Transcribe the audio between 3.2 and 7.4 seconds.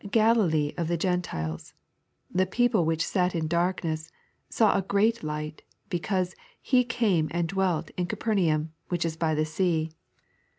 in darkness"— saw a great Light, because "He came